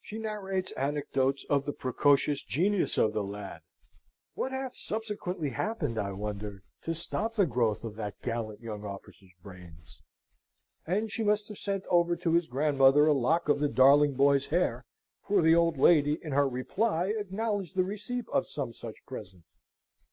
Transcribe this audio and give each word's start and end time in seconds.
She 0.00 0.20
narrates 0.20 0.70
anecdotes 0.76 1.44
of 1.50 1.64
the 1.66 1.72
precocious 1.72 2.44
genius 2.44 2.96
of 2.96 3.12
the 3.12 3.24
lad 3.24 3.62
(what 4.34 4.52
hath 4.52 4.76
subsequently 4.76 5.50
happened, 5.50 5.98
I 5.98 6.12
wonder, 6.12 6.62
to 6.82 6.94
stop 6.94 7.34
the 7.34 7.44
growth 7.44 7.82
of 7.82 7.96
that 7.96 8.22
gallant 8.22 8.60
young 8.60 8.84
officer's 8.84 9.32
brains?), 9.42 10.00
and 10.86 11.10
she 11.10 11.24
must 11.24 11.48
have 11.48 11.58
sent 11.58 11.84
over 11.86 12.14
to 12.14 12.34
his 12.34 12.46
grandmother 12.46 13.06
a 13.06 13.12
lock 13.12 13.48
of 13.48 13.58
the 13.58 13.68
darling 13.68 14.14
boy's 14.14 14.46
hair, 14.46 14.84
for 15.26 15.42
the 15.42 15.56
old 15.56 15.76
lady, 15.76 16.20
in 16.22 16.30
her 16.30 16.48
reply, 16.48 17.06
acknowledged 17.16 17.74
the 17.74 17.82
receipt 17.82 18.26
of 18.32 18.46
some 18.46 18.72
such 18.72 19.04
present. 19.06 19.42